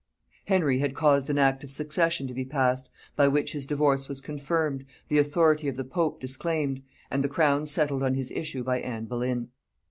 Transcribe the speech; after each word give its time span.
Henry 0.45 0.79
had 0.79 0.95
caused 0.95 1.29
an 1.29 1.37
act 1.37 1.63
of 1.63 1.69
succession 1.69 2.25
to 2.25 2.33
be 2.33 2.43
passed, 2.43 2.89
by 3.15 3.27
which 3.27 3.51
his 3.51 3.67
divorce 3.67 4.09
was 4.09 4.19
confirmed, 4.19 4.83
the 5.09 5.19
authority 5.19 5.67
of 5.67 5.75
the 5.75 5.83
pope 5.83 6.19
disclaimed, 6.19 6.81
and 7.11 7.21
the 7.21 7.29
crown 7.29 7.67
settled 7.67 8.01
on 8.01 8.15
his 8.15 8.31
issue 8.31 8.63
by 8.63 8.79
Anne 8.79 9.05
Boleyn. 9.05 9.49